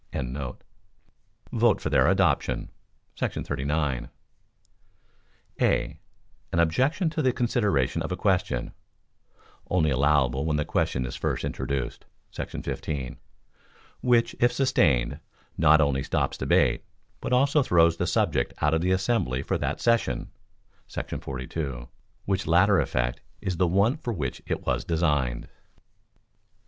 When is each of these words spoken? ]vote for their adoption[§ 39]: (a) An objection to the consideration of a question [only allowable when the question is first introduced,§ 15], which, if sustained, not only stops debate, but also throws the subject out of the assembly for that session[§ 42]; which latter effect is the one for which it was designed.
]vote 1.53 1.79
for 1.79 1.91
their 1.91 2.07
adoption[§ 2.07 2.71
39]: 3.45 4.09
(a) 5.61 5.99
An 6.51 6.59
objection 6.59 7.07
to 7.11 7.21
the 7.21 7.31
consideration 7.31 8.01
of 8.01 8.11
a 8.11 8.17
question 8.17 8.73
[only 9.69 9.91
allowable 9.91 10.43
when 10.43 10.57
the 10.57 10.65
question 10.65 11.05
is 11.05 11.15
first 11.15 11.45
introduced,§ 11.45 12.05
15], 12.65 13.17
which, 14.01 14.35
if 14.39 14.51
sustained, 14.51 15.19
not 15.55 15.79
only 15.79 16.01
stops 16.01 16.35
debate, 16.35 16.83
but 17.19 17.31
also 17.31 17.61
throws 17.61 17.97
the 17.97 18.07
subject 18.07 18.55
out 18.59 18.73
of 18.73 18.81
the 18.81 18.89
assembly 18.89 19.43
for 19.43 19.59
that 19.59 19.79
session[§ 19.79 20.31
42]; 21.21 21.87
which 22.25 22.47
latter 22.47 22.79
effect 22.79 23.21
is 23.39 23.57
the 23.57 23.67
one 23.67 23.97
for 23.97 24.11
which 24.13 24.41
it 24.47 24.65
was 24.65 24.83
designed. 24.83 25.47